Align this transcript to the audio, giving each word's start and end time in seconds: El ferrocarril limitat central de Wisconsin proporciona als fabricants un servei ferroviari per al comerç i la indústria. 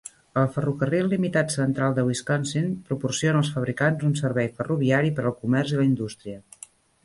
El 0.43 0.45
ferrocarril 0.53 1.11
limitat 1.13 1.53
central 1.55 1.97
de 1.99 2.05
Wisconsin 2.07 2.73
proporciona 2.89 3.43
als 3.43 3.53
fabricants 3.59 4.09
un 4.11 4.19
servei 4.23 4.53
ferroviari 4.57 5.15
per 5.21 5.29
al 5.31 5.39
comerç 5.47 5.77
i 5.79 5.83
la 5.83 5.89
indústria. 5.95 6.45